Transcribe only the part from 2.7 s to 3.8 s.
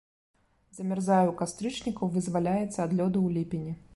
ад лёду ў ліпені.